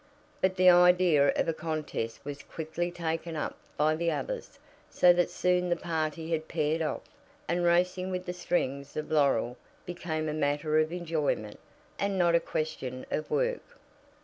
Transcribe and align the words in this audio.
But 0.41 0.55
the 0.55 0.71
idea 0.71 1.27
of 1.35 1.47
a 1.47 1.53
contest 1.53 2.25
was 2.25 2.41
quickly 2.41 2.89
taken 2.89 3.35
up 3.35 3.55
by 3.77 3.95
the 3.95 4.09
others, 4.09 4.57
so 4.89 5.13
that 5.13 5.29
soon 5.29 5.69
the 5.69 5.75
party 5.75 6.31
had 6.31 6.47
paired 6.47 6.81
off, 6.81 7.03
and 7.47 7.63
racing 7.63 8.09
with 8.09 8.25
the 8.25 8.33
strings 8.33 8.97
of 8.97 9.11
laurel 9.11 9.57
became 9.85 10.27
a 10.27 10.33
matter 10.33 10.79
of 10.79 10.91
enjoyment, 10.91 11.59
and 11.99 12.17
not 12.17 12.33
a 12.33 12.39
question 12.39 13.05
of 13.11 13.29
work. 13.29 13.77